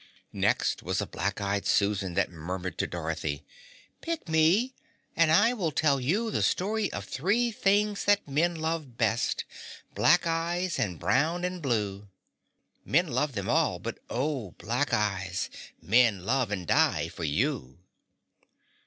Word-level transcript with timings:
Next 0.33 0.81
was 0.81 0.99
a 0.99 1.05
Black 1.05 1.39
Eyed 1.39 1.67
Susan 1.67 2.15
that 2.15 2.31
murmured 2.31 2.75
to 2.79 2.87
Dorothy, 2.87 3.43
"Pick 4.01 4.27
me, 4.27 4.73
and 5.15 5.31
I 5.31 5.53
will 5.53 5.69
tell 5.69 5.99
you 5.99 6.31
the 6.31 6.41
story 6.41 6.91
of 6.91 7.05
three 7.05 7.51
things 7.51 8.05
that 8.05 8.27
men 8.27 8.55
love 8.55 8.97
best 8.97 9.45
black 9.93 10.25
eyes 10.25 10.79
and 10.79 10.97
brown 10.97 11.45
and 11.45 11.61
blue. 11.61 12.09
Men 12.83 13.09
love 13.11 13.33
them 13.33 13.47
all, 13.47 13.77
but 13.77 13.99
oh, 14.09 14.55
black 14.57 14.91
eyes 14.91 15.51
men 15.83 16.25
love 16.25 16.49
and 16.49 16.65
die 16.65 17.07
for 17.07 17.23
you!" 17.23 17.77